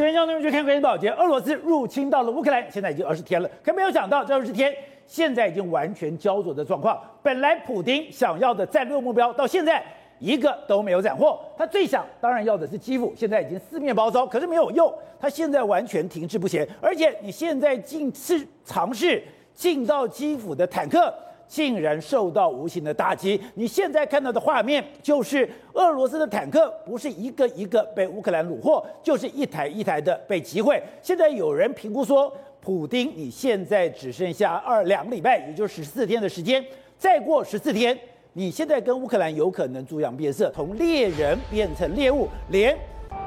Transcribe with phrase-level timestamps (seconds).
[0.00, 3.50] 今天将去看关键报捷，俄罗斯入侵到了乌克兰，现在已经二十天了。
[3.62, 4.74] 可没有想到，这二十天
[5.06, 6.98] 现在已经完全焦灼的状况。
[7.22, 9.84] 本来普丁想要的战略目标，到现在
[10.18, 11.38] 一个都没有斩获。
[11.54, 14.90] 他最想当然要的是基辅，现在已经四面包抄，可是没有用。
[15.20, 19.22] 他现在完全停滞不前，而且你现在进是尝试
[19.52, 21.12] 进到基辅的坦克。
[21.50, 23.38] 竟然受到无形的打击！
[23.54, 30.80] 你现在看到的画面，就是俄罗斯的坦克不是一个一个被乌克兰掳获，就是一台一台的被击毁。
[31.02, 36.64] 现在有人评估说，普丁你现在只剩下二两个礼拜，也就是十四天的时间，
[36.96, 37.98] 再过十四天，
[38.34, 42.78] 你现在跟乌克兰有可能猪羊变色，从猎人变成猎物，连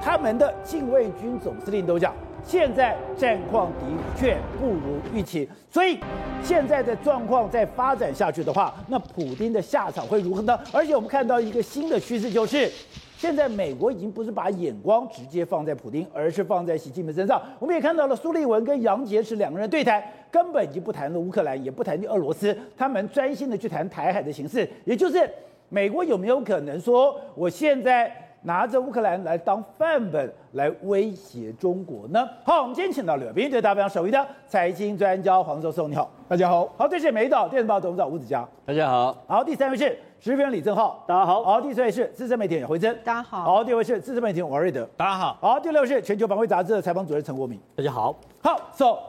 [0.02, 2.16] 他们的禁卫军总司令都讲。
[2.46, 3.86] 现在战况的
[4.18, 5.98] 确不如预期，所以
[6.44, 10.60] 现在的状况再发展下去的话，那普丁的下场会如何呢？
[10.72, 12.70] 而且我们看到一个新的趋势，就是
[13.18, 17.42] 现在美国已经不是把眼光直接放在普丁，而是放在习近平身上。
[17.60, 25.28] 我们也看到了苏利文跟杨洁篪两个人对谈，根本已经不谈了乌克兰，也不谈俄罗斯，他们专心的去谈台海的形势，也就是
[25.70, 28.23] 美国有没有可能说，我现在。
[28.44, 32.27] 拿着乌克兰来当范本来威胁中国呢？
[32.44, 36.70] 好，我们今天请到了对大家首位的财经专家黄教授，你好，大家好。
[36.77, 39.18] 好，这是美岛电子报董事长吴子嘉，大家好。
[39.27, 41.41] 好，第三位是时评李正浩，大家好。
[41.44, 43.44] 好，第四位是资深媒体人惠贞，大家好。
[43.44, 45.38] 好，第五位是资深媒体人王瑞德，大家好。
[45.40, 48.13] 好，第六位是全球防卫杂志的采访主任陈国明，大家好。
[48.41, 49.00] 好，So，我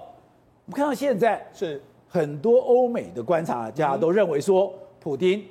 [0.66, 5.44] 们看到现在是很多欧美的观察家都认为说，普京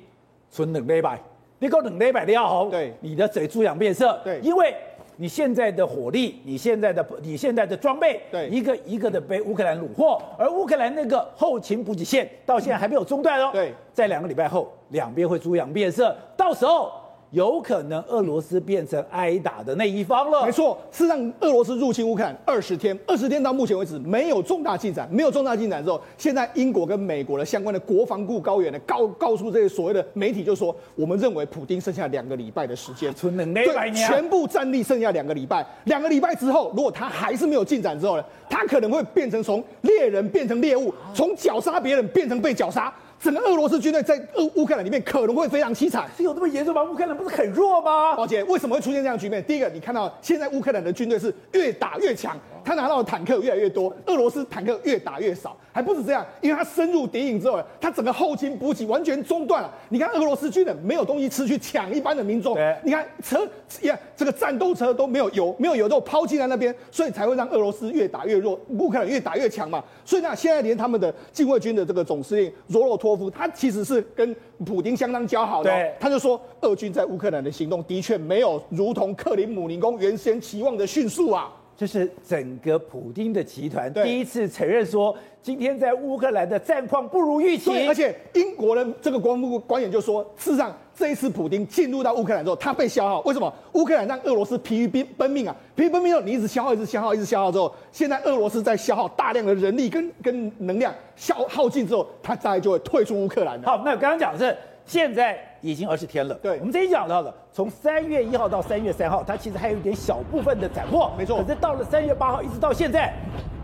[0.48, 1.20] 存冷杯败。
[1.64, 4.74] 你够冷一百的要红，对，你的嘴猪羊变色，对，因为
[5.16, 16.92] 你现在的火力，你现在的你现在的装备，对，一个一个的被乌克兰虏获，而乌克兰那个后勤补给线到现在还没有中断哦，对，在两个礼拜后，两边会猪羊变色，到时候。
[17.34, 20.46] 有可能俄罗斯变成挨打的那一方了。
[20.46, 42.94] 没错，事实上，俄罗斯入侵乌克兰二十天，二十天到目前为止没有重大进展，没有重大进展之后，现在英国跟美国的相关的国防部高员呢，告告诉这些所谓的媒体，就说我们认为普丁剩下两个礼拜的时间，对，全部战力剩下两个礼拜，两个礼拜之后，如果他还是没有进展之后呢，他可能会变成从猎人变成猎物，从绞杀别人变成被绞杀。
[43.24, 46.82] 整个俄罗斯军队在乌乌克兰里面可能会非常凄惨，是有这么严重吗？
[46.82, 48.14] 乌克兰不是很弱吗？
[48.14, 49.42] 宝姐，为什么会出现这样的局面？
[49.44, 55.56] 第一个，你看到现在乌克兰的军队是越打越强，他拿到的坦克越来越多，俄罗斯坦克越打越少。
[55.70, 59.68] 还不止这样，因为他深入敌营之后，他整个后勤补给完全中断了。
[59.88, 62.56] 你看俄罗斯军人没有东西吃，去抢一般的民众。
[62.84, 63.44] 你看车
[63.82, 69.82] 呀，这个战斗车都没有油，没有油都抛弃在那边，所以才会让俄罗斯越打越弱，乌克兰越打越强嘛。
[70.04, 75.70] 所以呢，现在连他们的禁卫军的这个总司令罗洛托夫，他其实是跟普京相当交好的。
[75.70, 81.52] 对，他就说，俄军在乌克兰的行动的确没有如同克里姆林宫原先期望的迅速啊。
[81.76, 87.86] 这是整个普丁的集团第一次承认说，今天在乌克兰的战况不如预期。
[87.88, 93.20] 而且英国的这个国防部官员就说，事实上这一次普丁进入到乌克兰之后，他被消耗。
[93.22, 93.52] 为什么？
[93.72, 103.60] 乌克兰让俄罗斯疲于奔奔命啊，疲于奔命之后，你一直消耗，一直消耗，一直消耗之后，现在俄罗斯在消耗大量的人力跟跟能量消耗尽之后，他大概就会退出乌克兰。
[103.62, 104.56] 好，那我刚刚讲的是。
[104.86, 111.42] 现在已经二十天了，对，我们这一讲到了，从三月一号到三月三号，它其实还有一点小部分的斩获，没错。
[111.42, 113.14] 可是到了三月八号，一直到现在，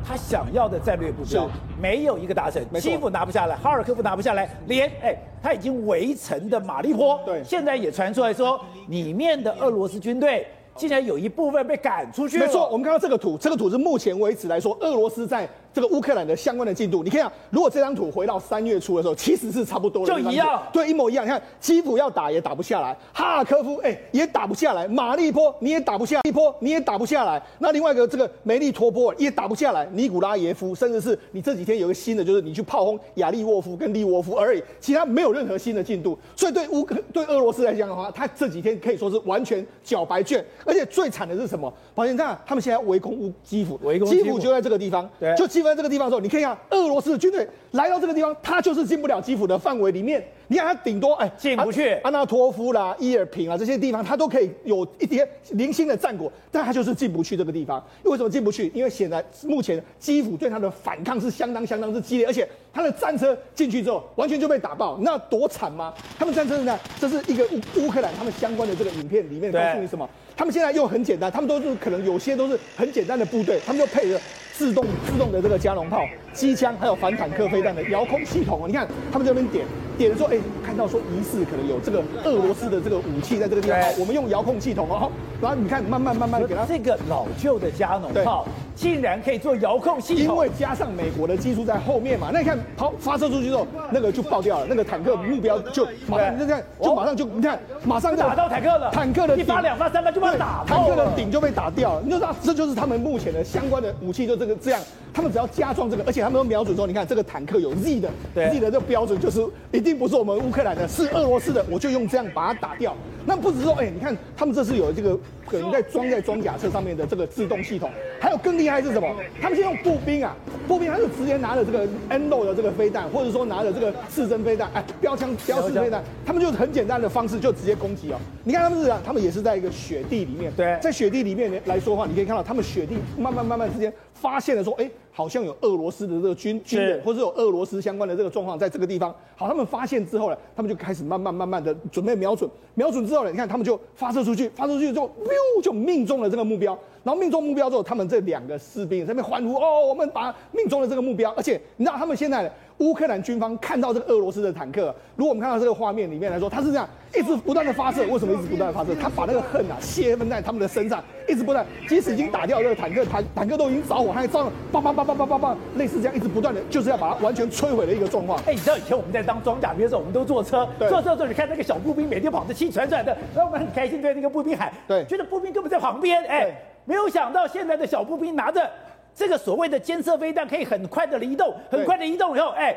[0.02, 1.46] 他想要的战略目标
[1.78, 10.46] 没有一个达成，基辅拿不下来，哈尔科夫拿不下来，连哎，他已经围城的马利坡，对，现在也传出来说，里面的俄罗斯军队。
[10.80, 12.46] 竟然有一部分被赶出去了。
[12.46, 17.02] 没错，我们看到这个图，这个图是目前为止来说，俄罗斯在这个乌克兰的相关的进度。
[17.02, 21.26] 你看啊，如果这张图回到三月初的时候，其实是差不多的，就一样，对，一模一样。
[21.26, 27.42] 你看，基辅要打也打不下来，哈尔科夫哎也打不下来，马利波你也打不下，利波你也打不下来。
[27.58, 36.18] 那另外一个这个梅利托波尔也打不下来，尼古拉耶夫，甚至是你这几天有一个新的，就是你去炮轰亚利沃夫跟利沃夫而已，其他没有任何新的进度。
[36.34, 41.50] 所以对乌克对俄罗斯来讲的话，他这几天可以说是完全缴白卷，而且最惨的是。
[41.50, 41.72] 什么？
[41.96, 45.10] 宝杰，你看，他们现在围攻乌基辅，围攻基辅就在这个地方。
[45.18, 50.24] 对，就基辅在这个地方的时候，你看一下，俄罗斯的军队来到这个地方，他就是进不了基辅的范围里面。
[50.50, 57.80] 你看，他顶多哎进不去，安纳托夫啦、伊尔平啊这些地方，他都可以有一点零星的战果，但他就是进不去这个地方。
[58.02, 58.68] 为什么进不去？
[58.74, 64.98] 因为显然目前基辅对他的反抗是相当相当之激烈，而且他的战车进去之后，完全就被打爆。
[65.02, 65.94] 那多惨吗？
[66.18, 66.76] 他们战车呢？
[66.98, 67.44] 这是一个
[67.76, 70.08] 乌乌克兰他们相关的这个影片里面告诉你什么？
[70.36, 74.20] 他们现在又很简单，他们都是可能有些都是很简单的部队，他们就配着
[74.60, 76.04] 自动自动的这个加农炮、
[76.34, 78.68] 机枪，还有反坦克飞弹的遥控系统。
[78.68, 79.64] 你看他们这边点
[79.96, 85.10] 点说，哎，看到说疑似可能有这个俄罗斯的这个武器在这个地方，我们用遥控系统哦，
[85.40, 88.46] 然后你看慢慢慢慢给它这个老旧的加农炮
[88.76, 104.80] 竟然可以做遥控系统，因为加上美国的技术在后面嘛，那你看抛发射出去之后，那个就爆掉了，那个坦克目标就马上你看就马上就你看马上就打到坦克了，坦克的一发两发三发就把它打，坦克的顶就被打掉了，你就知道这就是他们目前的相关的武器就这个这样。
[105.12, 112.94] 他们只要加装这个，而且他们都瞄准说，你看这个坦克有 Z 的，Z 的这个标准就是一定不是我们乌克兰的，是俄罗斯的，我就用这样把它打掉。
[113.26, 119.08] 那不只是说，哎，你看他们这是有这个可能在装在装甲车上面的这个自动系统，还有更厉害是什么？
[119.42, 120.36] 他们先用步兵啊，
[120.68, 128.16] 步兵他就直接拿着这个 N-LOW 的这个飞弹，或者说拿着这个刺针飞弹，哎，标枪标式飞弹，他们就很简单的方式就直接攻击哦。
[128.44, 134.90] 你看他们是啊，他们也是在一个雪地里面，对，在雪地里面来说的话，你可以看到他们雪地慢慢慢慢之间发现了说，哎。
[135.12, 139.14] 好像有俄罗斯的这个军军人，或者有俄罗斯相关的这个状况，在这个地方。
[139.36, 145.10] 好，他们发现之后呢，他们就开始慢慢慢慢的准备瞄准，瞄准之后呢，你看他们就发射出去，发射出去之后，
[145.58, 146.78] 咻就命中了这个目标。
[147.02, 151.30] 然后命中目标之后，他们这两个士兵在那边欢呼哦，我们把命中了这个目标。
[151.32, 152.50] 而且你知道他们现在
[152.80, 158.06] 乌克兰军方看到这个俄罗斯的坦克，如果我们看到这个画面里面来说，他是这样一直不断的发射。
[158.06, 158.94] 为什么一直不断的发射？
[158.94, 168.40] 他把那个恨啊泄愤在他们的身上，一直不断，即使已经打掉这个坦克，坦坦克都已经着火，他还照样叭叭叭叭叭叭叭，类似这样一直不断的，就是要把它完全摧毁的一个状况。
[168.46, 176.50] 哎，你知道以前我们在当装甲兵的时候，我们都坐车，坐车的时候你看那个小步兵每天跑着气喘喘的，然后我们很开心对那个步兵喊，对，觉得步兵根本在旁边，哎。
[176.86, 178.68] 没有想到现在的小步兵拿着
[179.14, 182.76] 这个所谓的监测飞弹，可以很快的移动，很快的移动以后，哎。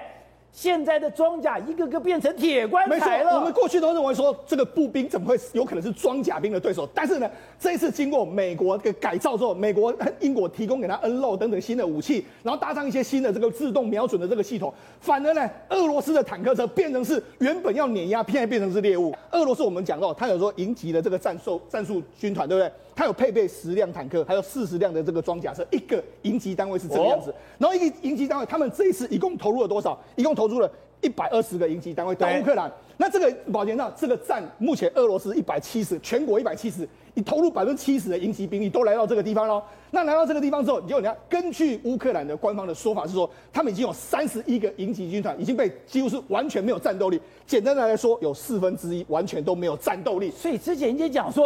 [0.55, 3.39] 现在的装甲一个个变成铁棺材了。
[3.39, 6.87] 我们过去都认为说这个步兵怎么会有可能是装甲兵的对手？
[6.93, 7.27] 但是呢，
[7.59, 19.11] 这一次经过美国的改造之后，美国、英国提供给他 N-LOW 等等新的武器，然后搭上一些新的这个自动瞄准的这个系统，反而呢，俄罗斯的坦克车变成是原本要碾压，现在变成是猎物。
[19.31, 22.71] 俄罗斯我们讲到，他有说营级的这个战术战术军团，对不对？
[22.95, 27.33] 他有配备十辆坦克，还有四十辆的这个装甲车，一个营级单位是这个样子。
[27.57, 29.99] 然后一个营级单位，他们这一次一共投入了多少？
[30.15, 32.71] 一共投入了一百二十个营级单位到乌克兰。
[32.97, 39.61] 那这个宝杰，那这个占目前俄罗斯一百七十，全国一百七十，你投入百分之七十的营级兵力都来到这个地方喽。
[39.89, 47.19] 那来到这个地方之后，你就你看，根据乌克兰的官方的说法是说，他们已经有三十一个营级军团已经被几乎是完全没有战斗力。
[47.47, 50.29] 简单的来说，有四分之一完全都没有战斗力。
[50.29, 51.43] 所以之前人家讲说。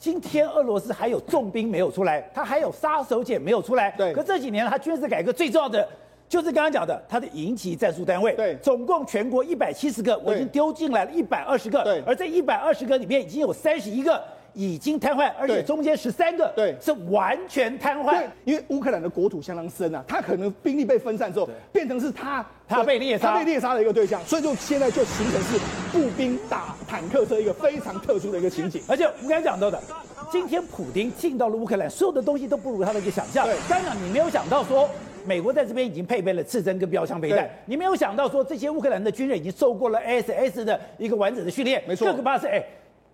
[0.00, 3.90] 今天俄罗斯还有重兵没有出来，他还有杀手锏没有出来。
[3.98, 5.86] 对，可这几年他军事改革最重要的
[6.26, 8.32] 就是刚刚讲的他的营级战术单位。
[8.32, 11.84] 对，总共全国一百七十个，我已经丢进来了一百二十个。
[11.84, 14.24] 对，而这一百二十个里面已经有三十一个
[14.54, 18.10] 已经瘫痪，而且中间十三个对是完全瘫痪。
[18.10, 22.44] 对，因为乌克兰的国土相当深啊，他可能兵力被分散之后，变成是他。
[22.68, 25.58] 他被猎杀，他被猎杀的一个对象，所以就现在就形成是
[25.92, 28.80] 步兵打坦克这一个非常特殊的一个情景。
[28.86, 29.82] 而且我刚才讲到的，
[30.30, 33.44] 今天普丁进到了乌克兰，所有的东西都不如他的一个想象。
[33.68, 34.88] 刚刚你没有想到说，
[35.26, 41.82] 美国在这边已经配备了刺针跟标枪飞弹，你没有想到说这些乌克兰的军人已经受过了 SS 的一个完整的训练。
[41.88, 42.64] 没错，更可怕的是，哎，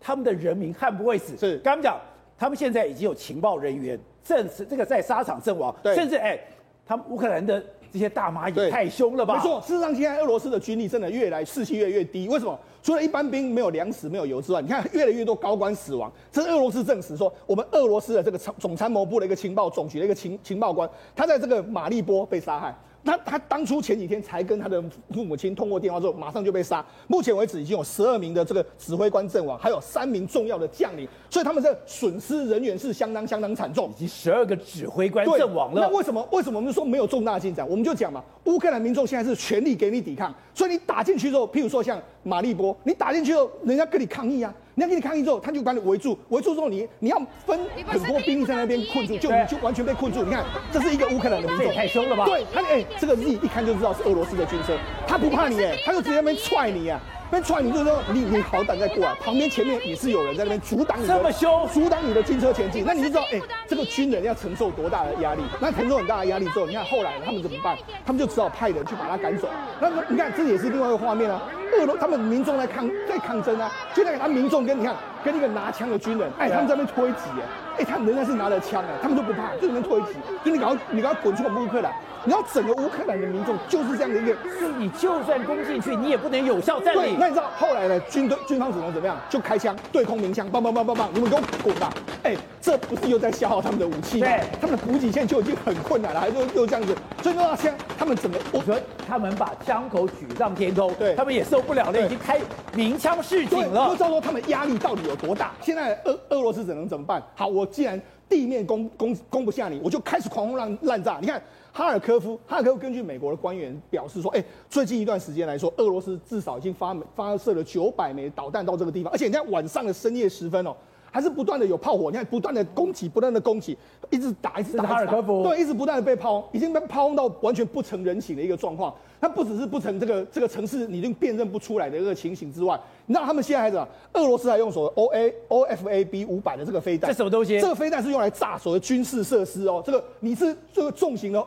[0.06, 1.36] 他们的人民悍不会死。
[1.36, 2.00] 是，刚刚讲，
[2.38, 6.38] 他们现在已经有情报人员证实这个在沙场阵亡，甚至哎，
[6.86, 7.60] 他们乌克兰的。
[7.92, 9.36] 这些大妈也太凶了吧？
[9.36, 12.28] 没错，事实上，现在俄罗斯的军力真的越来士气越来越低。
[12.28, 12.58] 为什么？
[12.82, 16.12] 除了一般兵没有粮食、没有油之外，你看越来越多高官死亡。
[16.30, 22.76] 这是俄罗斯证实说，我们俄罗斯的这个总参谋部的一个情报总局的一个情情报官，他在这个马利波被杀害。
[23.06, 24.82] 他他当初前几天才跟他的
[25.14, 26.84] 父母亲通过电话之后，马上就被杀。
[27.06, 35.82] 目前为止已经有十二名的这个指挥官阵亡，还有三名重要的将领，所以他们的损失人员是相当相当惨重，已经十二个指挥官阵亡了。
[35.82, 37.66] 那为什么为什么我们说没有重大进展？
[37.68, 44.52] 我们就讲嘛，乌克兰民众现在是全力给你抵抗，所以你打进去之后，譬如说像马利波，你打进去之后，人家跟你抗议啊。
[44.76, 50.22] 人家跟你抗议之后，他就把你围住，围住之后你，你你要分很多兵力在那边困住，就你就完全被困住。
[50.22, 52.26] 你看，这是一个乌克兰的民众，太凶了吧？
[52.26, 54.76] 对，他哎、欸，这个一一看就知道是俄罗斯的军车，
[55.06, 57.00] 他不怕你哎，他就直接在那边踹你啊。
[57.30, 65.42] 被踹，你就说你你好胆再过来，旁边前面也是有人在那边阻挡你的，这么凶，阻挡你的军车前进，那你就知道，哎，这个军人要承受多大的压力？
[65.60, 67.76] 那承受很大的压力之后，你看后来他们怎么办？
[68.04, 69.48] 他们就只好派人去把他赶走。
[69.80, 71.42] 那你看，这也是另外一个画面啊，
[71.80, 74.94] 俄罗他们民众在抗在抗争啊，就在他民众跟你看
[75.26, 77.42] 跟一个拿枪的军人，哎，他们在那边推挤，哎，
[77.78, 81.92] 哎，他们仍然是拿着枪，哎，他们都不怕，就在那边推挤，就你赶快，你赶快滚出我们乌克兰。
[82.24, 87.16] 然后整个乌克兰的民众就是这样的一个，是你就算攻进去，你也不能有效占领。
[87.20, 88.00] 那你知道后来呢？
[88.10, 89.16] 军队军方只能怎么样？
[89.30, 91.92] 就开枪对空鸣枪，棒棒棒棒棒，你们给我滚吧！
[92.24, 94.26] 哎，这不是又在消耗他们的武器吗？
[94.26, 102.40] 对，他们的补给线就已经很困难了，还又又这样子，所以说现在他们整个，我觉得他们把枪口举上天空，对，他们也受不了了，已经开
[102.74, 103.90] 鸣枪示警了。
[103.90, 105.54] 就知道说他们压力到底有多大？
[105.60, 107.22] 现在俄俄罗斯只能怎么办？
[107.34, 111.18] 好，我既然地面攻攻攻不下你，我就开始狂轰滥滥炸。
[111.20, 111.42] 你看。
[111.72, 120.74] 哈尔科夫，哈尔科夫根据美国的官员表示说，哎，最近一段时间来说，俄罗斯至少已经发发射了九百枚导弹到这个地方，而且你看晚上的深夜时分哦，
[121.16, 123.74] 还是不断的有炮火，你看不断的攻击，不断的攻击，
[124.10, 128.94] 一直打，一直打，哈尔科夫，对，一直不断的被炮，已经被炮轰到完全不成人形的一个状况。
[129.18, 133.88] 它不只是不成这个这个城市你已经辨认不出来的一个情形之外，你知道他们现在还怎么？
[134.12, 137.58] 俄罗斯还用所谓 O A O F A B 五百的这个飞弹，这什么东西？
[137.58, 139.82] 这个飞弹是用来炸所谓军事设施哦。
[139.86, 141.42] 这个你是这个重型的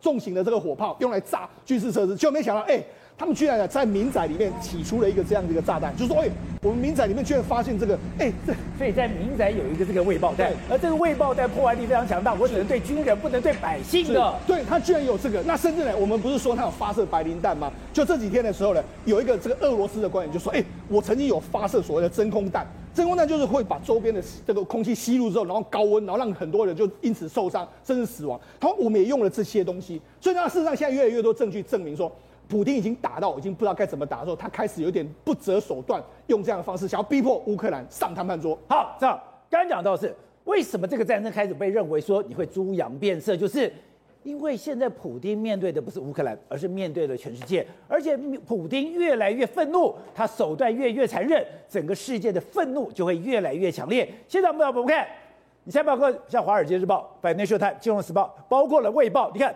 [0.00, 2.76] 重型的这个火炮用来炸军事设施，结果没想到哎。
[2.76, 2.86] 欸
[3.20, 14.34] 他们居然在民宅里面起出了一个这样的一个炸弹，就是说，哎、欸，我们民宅里面居然发现这个，哎、欸，这 所以在民宅有一个这个未爆弹，而这个未爆弹破坏力非常强大，我只能对军人，不能对百姓的。
[14.46, 17.70] 对，他居然有这个，那甚至呢，我们不是说他有发射白磷弹吗？
[17.92, 28.40] 就这几天的时候呢，有一个这个俄罗斯的官员就说，哎、欸，我曾经有发射所谓的真空弹，真空弹就是会把周边的这个空气吸入之后，然后高温，然后让很多人就因此受伤，甚至死亡。
[28.58, 32.10] 他说我们也用了这些东西，所以呢，事实上现在越来越多证据证明说。
[32.50, 38.58] 普丁已经打到，已经不知道该怎么打的时候，他开始有点不择手段，用这样的方式想要逼迫乌克兰上谈判桌。
[38.68, 40.12] 好，这样刚讲到是
[40.44, 43.72] 为什么这个战争开始被认为说你会猪羊变色，就是
[44.24, 54.12] 因为现在普丁面对的不是乌克兰，而是面对了全世界，而且普丁越来越愤怒，他手段越越残忍，整个世界的愤怒就会越来越强烈。
[54.26, 55.06] 现在我们要不看，
[55.62, 59.54] 你现在包括像《华尔街日报》、《Financial Times》、《金融时报》，包括了《卫报》，你看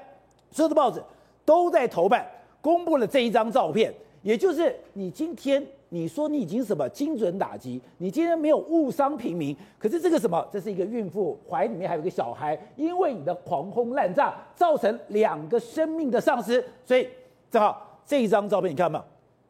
[0.51, 1.03] 所有的报纸
[1.45, 2.25] 都在头版。
[2.65, 3.93] 公布了这一张照片，
[4.23, 17.07] 也就是你今天你说你已经什么精准打击，你今天没有误伤平民，可是这个什么，这是一个孕妇怀里面还有一个小孩，因为你的狂轰滥炸造成两个生命的丧失，所以
[17.51, 19.05] 正好这一张照片你看嘛。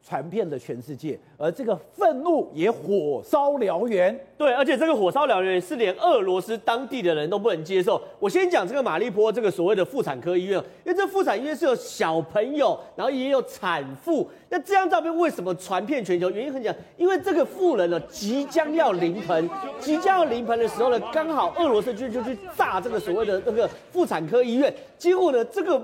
[0.07, 4.19] 传遍了全世界，而这个愤怒也火烧燎原。
[4.39, 8.01] 对，而且这个火烧燎原是连俄罗斯当地的人都不能接受。
[8.19, 14.27] 我先讲这个马利波这个所谓的妇产科医院，因为这妇产医院是有小朋友，然后也有产妇。
[14.49, 16.31] 那这张照片为什么传遍全球？
[16.31, 25.81] 原因很简单，因为这个妇人呢即将要临盆， 即将要临盆的时候呢，刚好俄罗斯军就去炸这个所谓的那个妇产科医院，结果呢这个。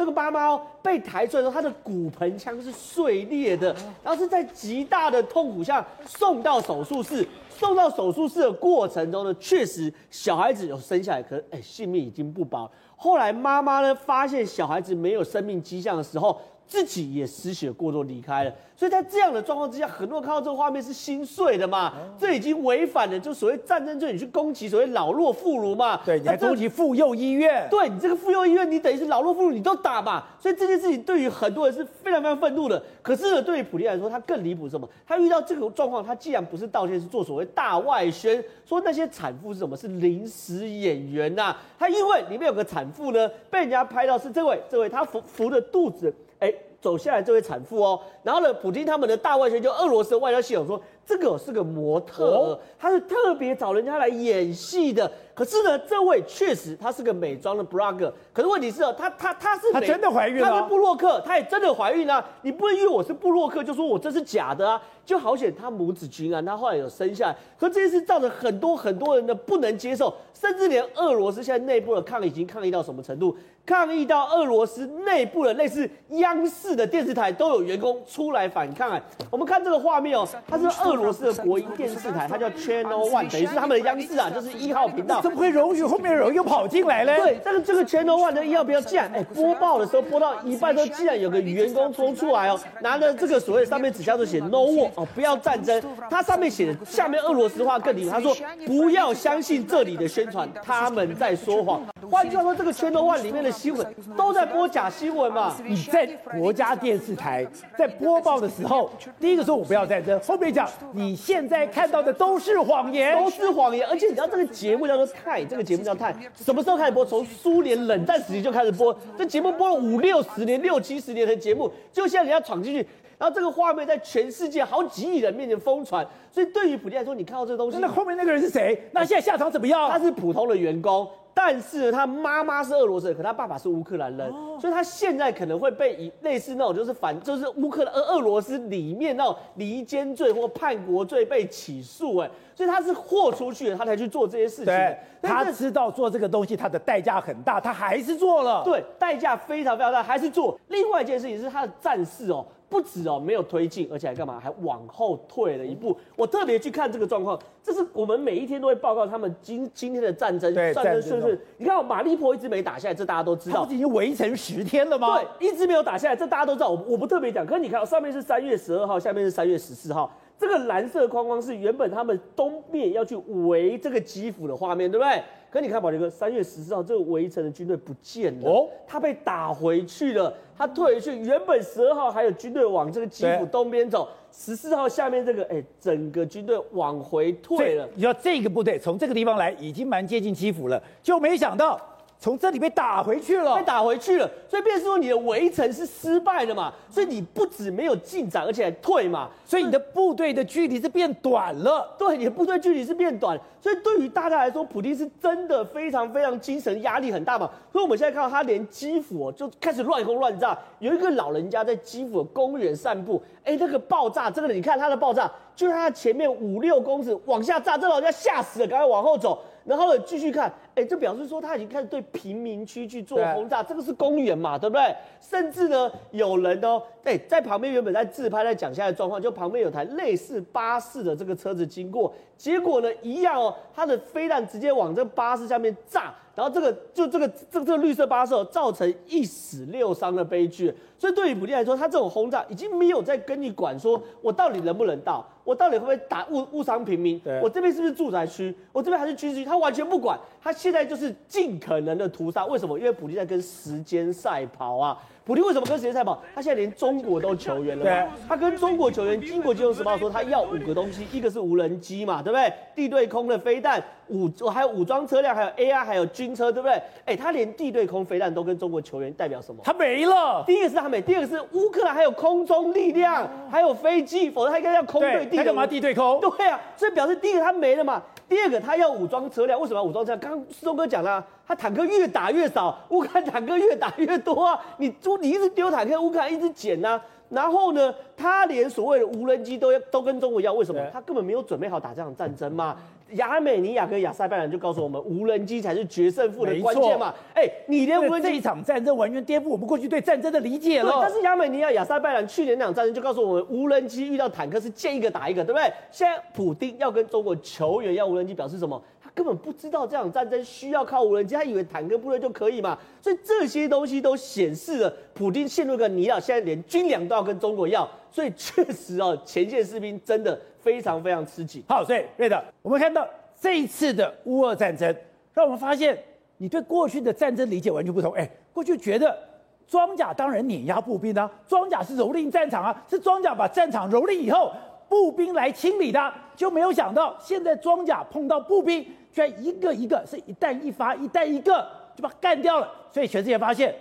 [0.00, 7.26] 那个妈妈哦，被抬出来的时候，她的骨盆腔是碎裂的，然后是在极大大的痛苦下送到手术室。
[7.48, 12.70] 送到手术室的过程中呢，确实小孩子有生下来，可是哎，性命已经不保。
[12.96, 18.52] 后来妈妈呢发现小孩子没有生命迹象的时候，自己也失血过多离开了。
[18.76, 21.92] 所以在这样的状况之下，很多人看到这个画面是心碎的嘛？
[22.16, 26.00] 这已经违反了就所谓战争罪，你去攻击所谓老弱妇孺嘛？
[26.04, 27.66] 对，你还攻击妇幼医院？
[27.68, 30.22] 对，你这个妇幼医院，你等于是老弱妇孺你都打嘛？
[30.38, 32.80] 所以这件事情对于很多人是非常非常愤怒的。
[33.02, 34.88] 可是呢，对于普利来说，他更离谱什么？
[35.04, 39.76] 他遇到这个状况，他既然不是道歉，是做所谓大外宣，说那些产妇是什么？
[39.76, 41.62] 是临时演员呐、啊？
[41.76, 46.52] 他因为里面有个产妇呢，被人家拍到是这位，这位他扶扶着肚子，哎。
[46.80, 55.10] 走下来这位产妇哦，然后呢，普京他们的大外宣就俄罗斯的外交系统说，这个是个模特，他是特别找人家来演戏的。
[55.34, 62.22] 可是呢，这位确实他是个美妆的 blogger，可是问题是哦，他他他是他真的怀孕了，他是布洛克，他也真的怀孕啊。
[62.42, 67.36] 你不能因为我是布洛克就说我这是假的啊，就好险他母子均安，他后来有生下来。
[67.58, 73.34] 可这件事造成很多很多人的不能接受，甚至连俄罗斯现在内部的抗议已经抗议到什么程度？
[73.64, 79.00] 抗议到俄罗斯内部的类似央视的电视台都有员工出来反抗哎，
[79.30, 85.20] 我们看这个画面哦，他是俄罗斯的国营电视台，它叫 Channel One，等于是他们的央视啊，就是一号频道。
[85.20, 87.14] 怎么会容许后面有人又跑进来呢？
[87.16, 95.82] 对，但是这个 Channel One 的一号频道，竟然哎播报的时候播到一半，都竟然有个员工冲出来哦，拿着这个所谓上面纸箱子写 No War 哦，不要战争。
[96.10, 98.34] 它上面写的下面俄罗斯话更离谱，他说
[98.66, 101.80] 不要相信这里的宣传，他们在说谎。
[102.10, 103.86] 换句话说，这个 Channel One 里面的新闻
[104.16, 105.54] 都在播假新闻嘛？
[105.64, 108.90] 你在国家电视台在播报的时候，
[109.20, 113.86] 第一个说我不要战争，后面讲你现在看到的都是谎言，都是谎言。
[113.88, 116.12] 而且你知道这个节目叫做《泰》，这个节目叫《泰》，
[116.44, 117.04] 什么时候开始播？
[117.04, 122.86] 从苏联冷战时期就开始播，这节目播了五六十年、六七十年的节目，就像人家闯进去。
[123.18, 128.80] 然后这个画面在全世界好几亿人面前疯传，所以对于普京来说，你看到这个东西，那后面那个人是谁？
[128.92, 129.90] 那现在下场怎么样？
[129.90, 131.08] 他是普通的员工。
[131.40, 144.64] 但是他妈妈是俄罗斯人，可他爸爸是乌克兰人，哦、所以他现在可能会被以类似那种就是反就是乌克兰俄俄罗斯里面那种离间罪或叛国罪被起诉，哎，所以他是豁出去了，他才去做这些事情。
[144.64, 148.64] 对，他知道做这个东西他的代价很大，他还是做了。
[148.64, 150.58] 对，代价非常非常大，还是做。
[150.66, 152.44] 另外一件事情是他的战士哦。
[152.68, 154.38] 不止哦，没有推进，而且还干嘛？
[154.38, 155.96] 还往后退了一步。
[156.16, 161.38] 我特别去看这个状况，这是我们每一天都会报告他们今今天的战争战争顺顺。
[161.56, 163.64] 你看，马利坡一直没打下来，这大家都知道。
[163.64, 165.18] 他已经围城十天了吗？
[165.38, 166.68] 对，一直没有打下来，这大家都知道。
[166.70, 170.12] 我我不特别讲，可是你看，上面是三月十二号，下面是三月十四号。
[170.38, 175.20] 这个蓝色框框是原本他们东面要去围这个基辅的画面，对不对？
[175.50, 181.18] 可你看宝杰哥，三月十四号这个围城的军队不见了，哦，他被打回去了，他退回去。
[181.18, 187.88] 原本十二号还有军队往这个基辅东边走，十四号下面这个，哎，整个军队往回退了。
[187.94, 191.80] 你知道这个部队从这个地方来已经蛮接近基辅了，就没想到。
[192.20, 219.40] 从这里被打回去了，被打回去了，所以变成说你的围城是失败的嘛，所以你不止没有进展，而且还退嘛，所以你的部队的距离是变短了，对，你的部队距离是变短，所以对于大家来说，普京是真的非常非常精神压力很大嘛，所以我们现在看到他连基辅就开始乱轰乱炸，有一个老人家在基辅的公园散步，哎，那个爆炸，这个你看他的爆炸，就是他前面五六公尺往下炸，这老人家吓死了，赶快往后走。
[219.68, 224.96] 然后呢，继续看，哎，这表示说他已经开始对贫民区去做轰炸，这个是公园嘛，对不对？
[225.20, 236.14] 甚至呢，有人哦，哎，在旁边原本在自拍，在讲现在的状况，就旁边有台类似巴士的这个车子经过，结果呢，一样哦，他的飞弹直接往这巴士下面炸。
[236.34, 252.46] 然后这个就这个这个这个绿色巴士哦造成一死六伤的悲剧，所以对于普京来说，他这种轰炸已经没有在跟你管说，我到底能不能到，我到底会不会打误误伤平民，我这边是不是住宅区，我这边还是军事区，他完全不管，他现在就是尽可能的屠杀。
[252.46, 252.78] 为什么？
[252.78, 254.96] 因为普京在跟时间赛跑啊。
[255.28, 256.22] 普丁为什么跟时间赛跑？
[256.34, 258.10] 他现在连中国都求援了嘛。
[258.26, 262.50] 他跟中国求援，英国金融时报说他要五个东西，一个是无人机嘛，对不对？
[262.74, 266.80] 地对空的飞弹，武还有武装车辆，还有 AI，还有军车，对不对？
[267.04, 269.60] 哎，他连地对空飞弹都跟中国求援，代表什么？
[269.62, 270.42] 他没了。
[270.46, 275.36] 第一个是他没，第二个是乌克兰还有空中力量，还有飞机，否则他应该要空对地。
[275.36, 276.18] 他干嘛地对空？
[276.20, 278.02] 对啊，所以表示第一个他没了嘛。
[278.28, 280.20] 第二个他要武装车辆，为什么要武装车辆？
[280.20, 281.24] 刚刚松哥讲了。
[281.46, 284.60] 他坦克越打越少，乌克兰坦克越打越多啊！
[284.76, 287.02] 你就你一直丢坦克，乌克兰一直捡呐、啊。
[287.28, 290.80] 然后呢，他连所谓的无人机都要都跟中国要，为什么？
[290.92, 292.76] 他根本没有准备好打这场战争嘛。
[293.12, 297.14] 亚美尼亚跟亚塞拜然就告诉我们，无人机才是决胜负的关键嘛。
[297.32, 300.98] 哎、欸，你连无人机这一场战争完全颠覆我们过去对战争的理解了。
[301.00, 305.72] 但是亚美尼亚、亚塞拜然去年那场战争就告诉我们，无人机遇到坦克是见一个打一个，对不对？
[305.90, 308.82] 现在普丁要跟中国求援要无人机，表示什么？
[309.18, 312.78] 根本不知道这场战争需要靠无人机，他以为坦克部队就可以嘛？
[313.02, 321.60] 所以这些东西都显示了普丁陷入一个泥淖，现在连军粮都要跟中国要，所以确实哦，前线士兵真的非常非常吃紧。
[321.68, 323.04] 好，所以瑞德，我们看到
[323.40, 324.94] 这一次的乌俄战争，
[325.34, 325.98] 让我们发现
[326.36, 328.12] 你对过去的战争理解完全不同。
[328.12, 329.18] 哎，过去觉得
[329.66, 334.52] 装甲当然碾压步兵啊，装甲是蹂躏战场啊，是装甲把战场蹂躏以后，
[334.88, 338.82] 步兵来清理的，就没有想到现在装甲碰到步兵。
[339.12, 342.70] 居然一个一个是一弹一发，一弹一个就把它干掉了。
[342.92, 343.74] 所以全世界发现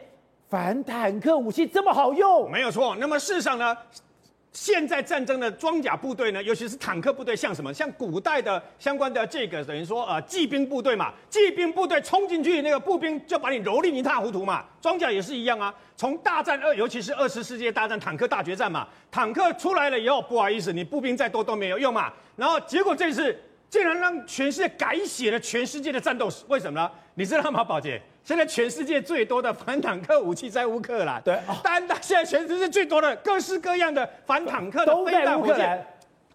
[0.50, 2.96] 反坦克武器这么好用，没有错。
[2.96, 3.78] 那么事实上呢，
[4.60, 7.72] 现在战争的装甲部队呢，尤其是坦克部队，像什么？
[7.72, 14.66] 像古代的相关的这个等于说呃骑兵部队嘛，骑兵部队冲进去，那个步兵就把你蹂躏一塌糊涂嘛。
[14.82, 15.72] 装甲也是一样啊。
[15.96, 22.12] 从大战二，尤其是二十世界大战坦克大决战嘛，坦克出来了以后，不好意思，你步兵再多都没有用嘛。
[22.36, 23.40] 然后结果这次。
[23.70, 26.90] 竟然让全世界改写了全世界的战斗史，为什么呢？
[27.16, 28.02] 你知道吗，宝杰？
[28.28, 31.22] 现在全世界最多的反坦克武器在乌克兰。
[31.22, 35.54] 对，单单现在全世界最多的各式各样的反坦克的飞弹武器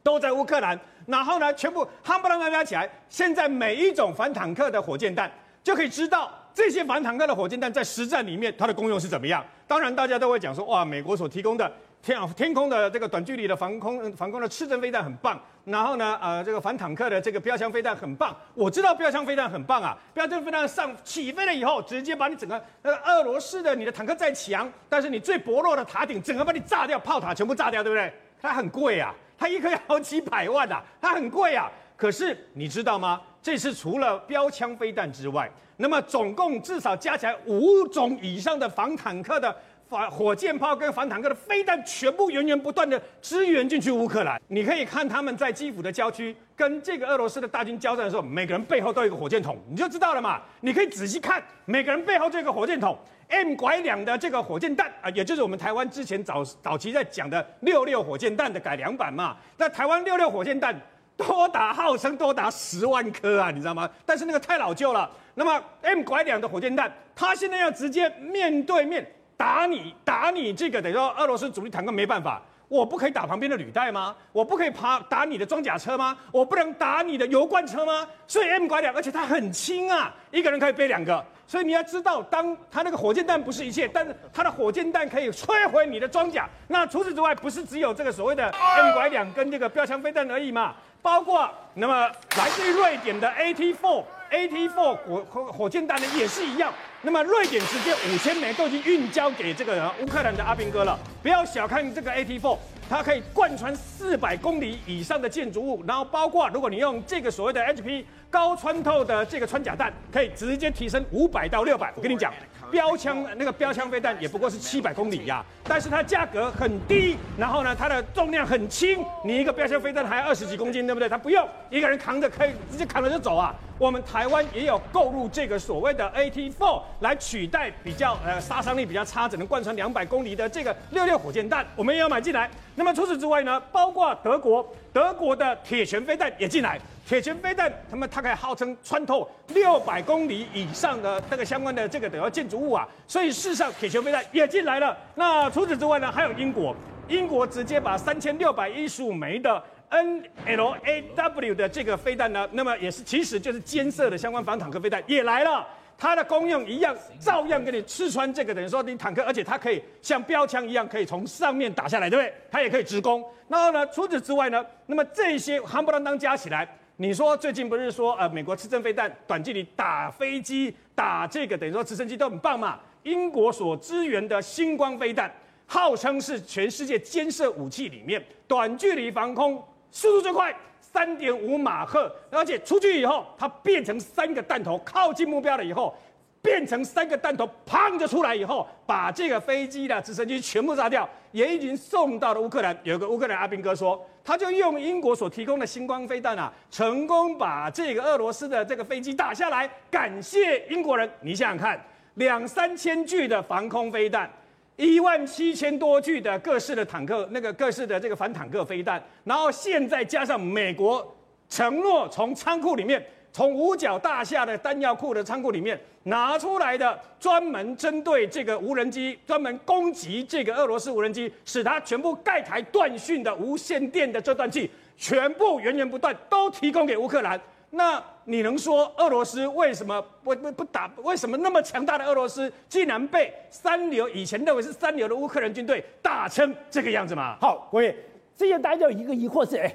[0.02, 0.78] 都在乌克兰。
[1.04, 5.30] 然后呢，全部夯不啷当加起来，现在每一种反坦克的火箭弹，
[5.62, 9.44] 就可以知道这些反坦克的火箭弹在实战里面它的功用是怎么样。
[9.66, 11.70] 当然，大家都会讲说，哇，美国所提供的。
[12.02, 18.36] 天啊，天空的这个短距离的防空防空的刺针飞弹很棒，然后呢，呃，这个反坦克的这个标枪飞弹很棒。
[18.54, 28.12] 我知道标枪飞弹很棒啊，标枪飞弹上起飞了以后，直接把你整个那个俄罗斯的你的坦克再强，但是你最薄弱的塔顶整个把你炸掉，炮塔全部炸掉，对不对？
[28.40, 31.70] 它很贵啊，它一颗要好几百万啊，它很贵啊。
[31.96, 33.20] 可是你知道吗？
[33.40, 39.56] 这次除了标枪飞弹之外，那么总共至少加起来五种以上的反坦克的。
[39.92, 44.40] 反火箭炮跟反坦克的飞弹全部源源不断的支援进去乌克兰。
[44.48, 50.40] 你可以看他们在基辅的郊区跟这个俄罗斯的大军交战的时候，每个人背后都有一个火箭筒，你就知道了嘛。
[50.62, 59.36] 你可以仔细看每个人背后这个火箭筒，M 拐两的这个火箭弹啊，也就是我们台湾之前早早期在讲的六六火箭弹的改良版嘛。
[59.58, 60.74] 那台湾六六火箭弹
[61.18, 63.90] 多达号称多达十万颗啊，你知道吗？
[64.06, 65.10] 但是那个太老旧了。
[65.34, 69.06] 那么 M 拐两的火箭弹，它现在要直接面对面。
[69.36, 74.14] 打你，打你，这个等于说俄罗斯主力坦克没办法，我不可以打旁边的履带吗？
[74.32, 76.16] 我不可以爬打你的装甲车吗？
[76.30, 78.06] 我不能打你的油罐车吗？
[78.26, 81.24] 所以 M 拐两，而且它很轻啊，一个人可以背两个。
[81.46, 86.48] 所以你要知道，当它那个火箭弹不是一切，但是它的火箭弹可以摧毁你的装甲。
[86.68, 90.74] 那除此之外，不是只有这个所谓的 M 拐两跟这个标枪飞弹而已嘛？
[91.02, 94.04] 包括那么来自于瑞典的 AT4。
[94.32, 96.72] AT4 火火火箭弹呢也是一样，
[97.04, 100.96] 那么瑞典直接五千枚都已经运交给这个乌克兰的阿兵哥了。
[101.20, 102.56] 不要小看这个 AT4，
[102.88, 111.92] 它可以贯穿四百公里以上的建筑物，然后包括如果你用这个所谓的 HP 高穿透的这个穿甲弹，可以直接提升五百到六百。
[111.94, 112.32] 我跟你讲。
[112.70, 121.06] 标枪那个标枪飞弹也不过是七百公里呀，但是它价格很低，然后呢，它的重量很轻，你一个标枪飞弹还要二十几公斤，对不对？
[121.06, 123.54] 它不用一个人扛着，可以直接扛着就走啊。
[123.76, 132.48] 我们台湾也有购入这个所谓的 AT4 来取代比较呃杀伤力比较差，只能贯穿两百公里的这个六六火箭弹，我们也要买进来。
[132.74, 136.80] 那么除此之外呢，包括德国德国的铁拳飞弹也进来。
[137.06, 144.96] 铁拳飞弹，他们它可以号称穿透六百公里以上的这个相关的这个等于建筑物啊，所以事实上铁拳飞弹也进来了。
[145.14, 146.74] 那除此之外呢，还有英国，
[147.08, 155.66] 英国直接把三千六百一十五枚的 NLAW 的这个飞弹呢，那么也是其实就是肩射的相关反坦克飞弹也来了。
[155.98, 162.34] 它的功用一样，照样给你刺穿这个等于说你坦克，而且它可以像标枪一样，可以从上面打下来，对不对？
[162.50, 163.22] 它也可以直攻。
[163.46, 166.66] 然后呢，除此之外呢，那么这些夯不啷当加起来，
[167.02, 172.78] 你说最近不是说呃美国刺针飞弹短距离打飞机、打这个等于说直升机都很棒嘛？
[173.02, 175.28] 英国所支援的星光飞弹，
[175.66, 179.60] 号称是全世界肩射武器里面短距离防空
[179.90, 180.56] 速度最快。
[180.80, 185.96] 三点五马赫，而且出去以后，它变成三个弹头，靠近目标了以后，
[186.40, 192.76] 变成三个弹头，砰就出来以后，把这个飞机的直升机全部炸掉，也已经送到了乌克兰。
[192.84, 201.10] 有个乌克兰阿兵哥说，他就用英国所提供的星光飞弹啊，成功把这个俄罗斯的这个飞机打下来，感谢英国人。
[201.20, 204.30] 你想想看，两三千具的防空飞弹。
[204.76, 211.14] 一万七千多具的各式的坦克，那个各式的这个反坦克飞弹，然后现在加上美国
[211.48, 227.40] 承诺从仓库里面，从五角大厦的弹药库的仓库里面拿出来的，专门针对这个无人机，专门攻击这个俄罗斯无人机，使它全部盖台断讯的无线电的这段器，全部源源不断都提供给乌克兰。
[227.70, 230.90] 那你能说俄罗斯为什么不不不打？
[230.98, 237.38] 为什么那么强大的俄罗斯竟然被三流以前认为是三流的乌克兰军队打成这个样子吗？
[237.40, 237.96] 好，各位，
[238.36, 239.74] 这些大家有一个疑惑是：哎，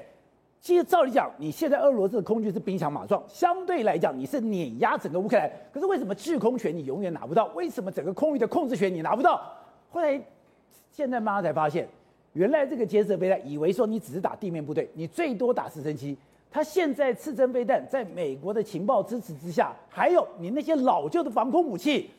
[0.60, 7.46] 其实照理讲，你现在俄罗斯的空军是兵强马壮，相对来讲你是碾压整个乌克兰，可是为什么制空权你永远拿不到？
[7.54, 9.40] 为什么整个空域的控制权你拿不到？
[9.90, 10.20] 后来
[10.90, 11.88] 现在慢慢才发现，
[12.32, 16.16] 原来这个肩射飞弹以为说你只是打地面部队，你最多打直升机。
[16.50, 22.10] 他现在刺针飞弹，在美国的情报支持之下，还有你那些老旧的防空武器，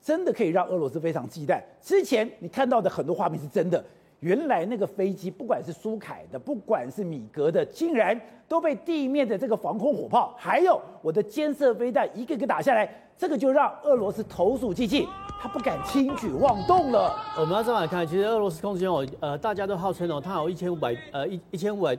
[0.00, 1.60] 真的可以让俄罗斯非常忌惮。
[1.82, 3.84] 之前你看到的很多画面是真的，
[4.24, 15.06] 原来那个飞机，不管是苏凯的，不管是米格的，竟然都被地面的这个防空火炮，还有我的肩射飞弹一个个打下来，这个就让俄罗斯投鼠忌器，
[15.38, 17.14] 他不敢轻举妄动了。
[17.38, 21.94] 我们要这样来看，其实俄罗斯空军哦，呃，大家都号称哦，它有一千五百呃一一千五百。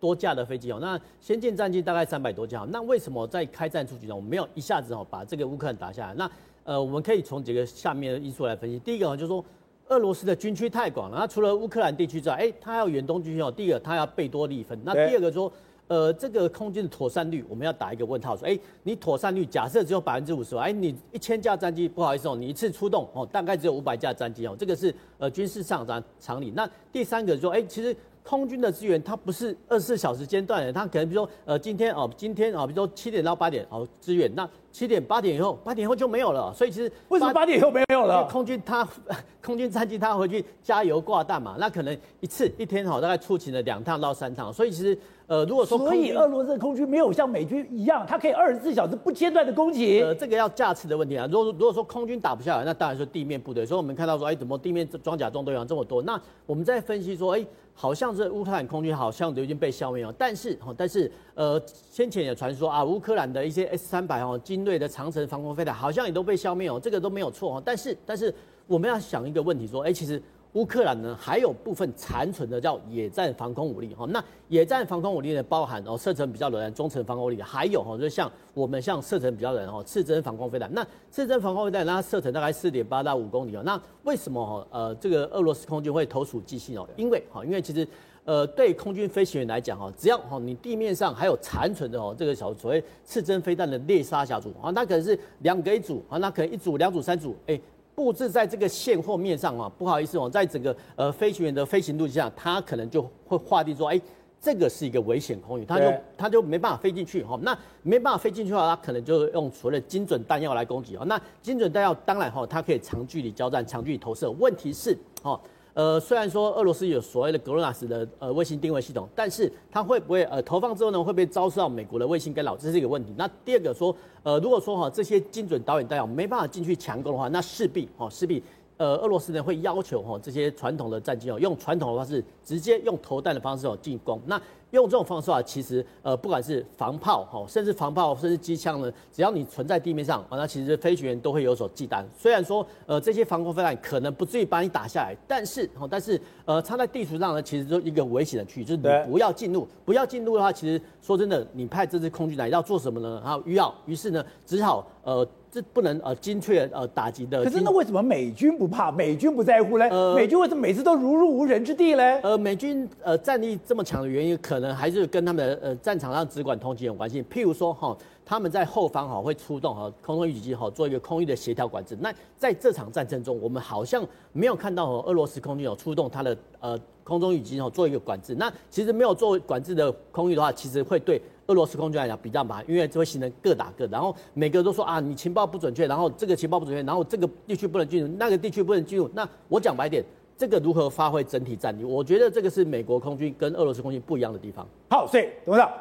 [0.00, 4.16] 多架的飞机哦，那先进战机大概三百多架，那为什么在开战初期呢？
[4.16, 6.14] 我们没有一下子哦把这个乌克兰打下来？
[6.14, 6.28] 那
[6.64, 8.76] 呃，我们可以从几个下面的因素来分析。
[8.80, 9.44] 第一个呢，就是说
[9.88, 13.50] 俄罗斯的军区太广了，那除了乌克兰地区之外，哎，它还有远东军区哦。
[13.50, 14.78] 第一个，它要贝多利分。
[14.84, 15.50] 那第二个说，
[15.86, 26.52] 呃，这个空军的妥善率，我们要打一个问号，说，哎，你妥善率假设只有百分之五十，哎，你一千架战机，不好意思哦，你一次出动哦，大概只有五百架战机哦，这个是呃军事上常常理。
[26.54, 27.96] 那第三个说，哎，其实。
[28.24, 34.46] 空军的资源，它不是二十四小时间断的，它可能比如说，呃，今天哦，今天啊，比如说七点到八点哦支援，那
[34.78, 36.54] 七点八点以后，八点以后就没有了。
[36.54, 38.22] 所以其实为什么八点以后没有了？
[38.30, 38.88] 空军他
[39.42, 44.52] 空军战机他回去加油挂弹嘛，那可能一次一天哈大概出勤了两趟到三趟。
[44.52, 44.96] 所以其实
[45.28, 50.02] 呃如果说所以俄罗斯的空军没有像美军一样，它可以二十四小时不间断的攻击。
[50.02, 51.28] 呃，这个要架次的问题啊。
[51.30, 53.64] 如果如果说空军打不下来，那当然是地面部队。
[53.64, 56.02] 所以我们看到说，哎，怎么地面装甲中队员这么多？
[56.02, 57.46] 那我们在分析说，哎。
[57.80, 67.62] 好像是乌克兰空军好像都已经被消灭了，但是但是呃，先前也传说啊，乌克兰的一些 S 三百哦，精锐的长城防空飞弹好像也都被消灭哦，这个都没有错哦。
[67.64, 68.34] 但是但是
[68.66, 70.20] 我们要想一个问题说，哎，其实。
[70.54, 80.68] 乌克兰呢，还有部分残存的叫野战防空武力哈，那野战防空武力呢，包含哦射程比较远、中程防空武力，还有哈，就像我们像射程比较远哦，刺针防空飞弹。
[80.72, 83.62] 那刺针防空飞弹，那它射程大概四点八到五公里哦。
[83.64, 86.88] 那为什么哈呃这个俄罗斯空军会投鼠忌器哦？
[86.96, 87.86] 因为哈，因为其实
[88.24, 97.60] 呃对空军飞行员来讲哈，只要哈你地面上还有残存的哦这个小所谓刺针飞弹的猎杀小组啊，那可能是两个一组啊，那可能一组、两组、三组，哎。
[97.98, 104.00] 布置在这个线或面上啊，不好意思哦，在整个呃飞行员的飞行路径上，他可能就会划定说，哎，
[104.40, 107.36] 这个是一个危险空域，他就他就没办法飞进去哈。
[107.42, 111.04] 那没办法飞进去的话，他可能就用所谓的精准弹药来攻击哦。
[111.06, 114.30] 那精准弹药当然哈，它可以长距离交战、长距离投射。
[114.30, 115.40] 问题是哦。
[115.74, 122.56] 呃，虽然说俄罗斯有所谓的格洛纳斯的呃卫星定位系统，但是它会不会呃投放之后呢，会不会遭受到美国的卫星干扰？
[122.56, 123.14] 这是一个问题。
[123.16, 128.42] 那第二个说，呃，如果说哈这些精准导演弹药没办法进去强攻的话，那势必哈势必
[128.78, 134.18] 呃俄罗斯呢会要求哈这些传统的战机哦用传统的方式直接用投弹的方式哦进攻。
[134.24, 142.04] 那用这种方式啊，其实呃，不管是防炮哈，甚至防炮，甚至机枪呢，只要你存在地面上啊，那其实飞行员都会有所忌惮。
[142.18, 153.22] 虽然说呃，这些防空飞弹可能不至于把你打下来，但是哈，但是呃，它在地图上呢，其实就一个危险的区域，就是你不要进入，不要进入的话，其实说真的，你派这支空军来要做什么呢？
[153.24, 155.26] 然后于要，于是呢，只好呃。
[155.58, 157.42] 这不能呃精确呃打击的。
[157.42, 158.92] 可是那为什么美军不怕？
[158.92, 159.84] 美军不在乎呢？
[159.90, 162.02] 呃，美军为什么每次都如入无人之地呢？
[162.22, 167.22] 呃，美军呃战力这么强的原因，可能还是跟他们的呃战场上只管通缉有关系。
[167.24, 167.96] 譬如说哈。
[168.30, 171.96] 他们在后方哈会出动哈空中预警机哈做一个空域的协调管制。
[171.98, 178.34] 那在这场战争中，我们好像没有看到俄罗斯空军有出动它的呃空中预警哦做一个管制。
[178.34, 183.86] 那其实没有做管制的空域的话，其实会对俄罗斯空军来讲比较麻烦，因为这会形成各打各。
[183.86, 189.10] 然后每个都说啊，你情报不准确，然后这个情报不准确，然后这个地区不能进入，那个地区不能进入。
[189.14, 190.04] 那我讲白点，
[190.36, 191.82] 这个如何发挥整体战力？
[191.82, 194.66] 我觉得这个是美国空军跟俄罗斯空军不一样的地方。
[194.90, 195.72] 好，所以董事长。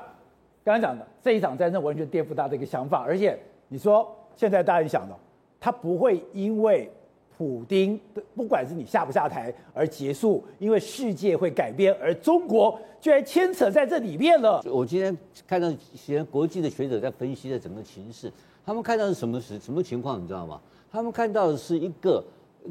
[0.63, 5.15] 刚才讲的这一场战争完全颠覆他的一个想法，而且你说现在大家想的，
[5.61, 6.91] 他不会因为
[7.37, 7.99] 普丁
[8.35, 14.61] 不管是你下不下台而结束，因为世界会改变，而中国居然牵扯在这里面了。
[14.65, 18.31] 我今天看到一些国际的学者在分析的整个情势，
[18.65, 20.59] 他们看到是什么时什么情况，你知道吗？
[20.91, 22.23] 他们看到的是一个，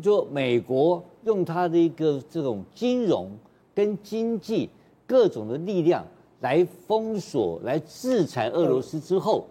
[0.02, 3.30] 就美国用他的一个这种金融
[3.74, 4.68] 跟经济
[5.06, 6.04] 各种的力量。
[6.40, 9.46] 来封锁、来制裁俄罗斯之后，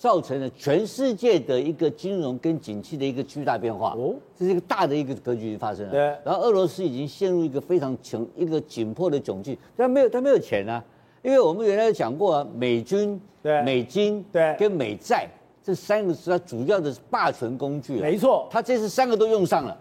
[0.00, 3.94] 造成了全世界的一个金融跟景气的一个巨大变化。
[3.98, 5.92] 哦，这是一个大的一个格局发生了。
[5.92, 6.00] 对。
[6.24, 9.54] 然后俄罗斯已经陷入一个非常穷、一个紧迫的窘境。
[9.76, 10.82] 他没有，他没有钱啊。
[11.22, 15.28] 因为我们原来讲过啊，美军、对美金、对跟美债
[15.62, 18.00] 这三个是它主要的霸权工具。
[18.00, 19.78] 没错，他这次三个都用上了。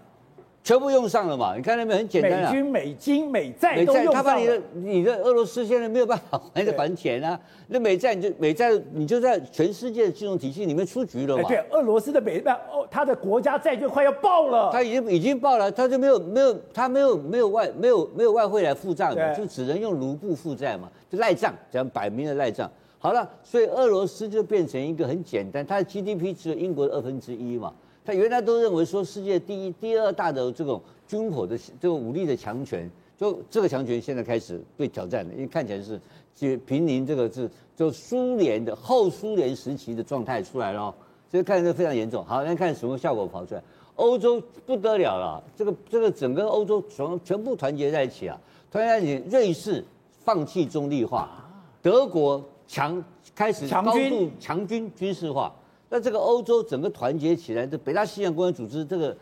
[0.64, 1.56] 全部用上了嘛？
[1.56, 4.12] 你看那边很简单啊，美军、美金、美债都用上了。
[4.14, 7.40] 他把你的、你的俄罗斯现在没有办法还在还钱啊。
[7.68, 11.48] 那美债你就美债，你就在全世界的金融体系里面出局了嘛？
[11.48, 14.70] 对，俄罗斯的美债哦，他的国家债券快要爆了。
[14.72, 22.70] 他已经已经爆了，他就没有没有他没有没有外没有没有外汇来付账的，就只能用卢布负债嘛，就赖账，讲摆明了赖账。
[23.00, 27.74] 好了，所以俄罗斯就变成一个很简单，它的 GDP 只有英国的二分之一嘛。
[28.10, 36.02] 他原来都认为说世界第一、第二大的这种军火的这种武力的强权，就这个强权现在开始被挑战了，因为看起来是
[36.34, 40.92] 就濒临这个是就苏联的后苏联时期的状态出来了，
[41.30, 42.26] 所以看起来非常严重。
[42.26, 43.62] 好，那看什么效果跑出来，
[43.98, 48.36] 欧洲不得了了，这个这个整个欧洲全全部团结在一起啊，
[48.72, 51.48] 团结在一起，瑞士放弃中立化，
[51.80, 53.04] 德国强
[53.36, 55.54] 开始高度强军军事化。
[55.92, 59.16] 那这个欧洲整个团结起来，这北大西洋公约组织，这个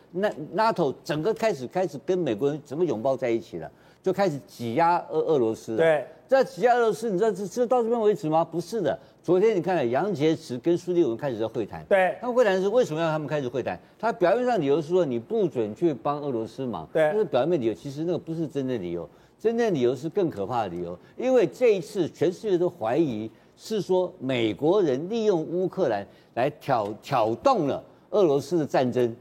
[0.54, 3.70] NATO 整个开始开始跟美国人整个拥抱在一起了，
[4.02, 5.78] 就开始挤压俄俄罗斯了。
[5.78, 8.44] 对，在挤压俄罗斯，你知道这这到这边为止吗？
[8.44, 11.82] 不是的，昨天你看了杨洁篪跟苏利文开始在会谈。
[11.88, 13.80] 对，他们会谈是为什么要他们开始会谈？
[13.98, 19.08] 他表面上理由是说你不准去帮俄罗斯忙，对，但是表面理由其实那个不是真正理由，
[19.40, 23.30] 真正理由是更可怕的理由，因为这一次全世界都怀疑。
[23.60, 29.14] 是说美国人利用乌克兰来挑挑动了俄罗斯的战争，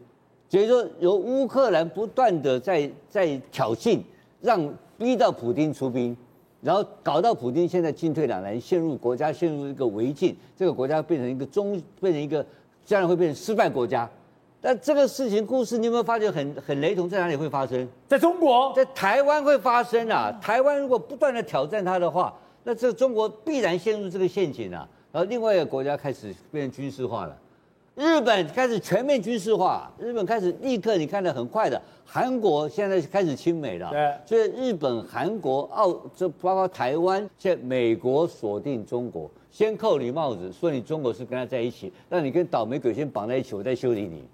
[0.48, 4.00] 所以说由乌克兰不断的在在挑衅，
[4.40, 6.16] 让逼到普丁出兵，
[6.62, 12.46] 然后搞到普丁现在进退两难，陷入国家陷入一个违境，这个国家变成一个中变成一个
[12.86, 14.08] 将来会变成失败国家。
[14.62, 17.10] 但这个事情故事，你有没有发觉很很雷同？
[17.10, 17.88] 在哪里会发生？
[18.08, 20.32] 在中国，在台湾会发生啊！
[20.42, 22.34] 台湾如果不断的挑战他的话，
[22.68, 24.86] 那这个中国必然陷入这个陷阱啊！
[25.14, 27.34] 然后另外一个国家开始变成军事化了，
[27.96, 44.26] 日本开始全面军事化，日本开始立刻你看的很快的，韩国现在开始亲美了，对，所以日本、韩国、澳，这包括台湾，现在美国锁定中国，先扣你帽子，说你中国是跟他在一起，让你跟倒霉鬼先绑在一起，我再修理你。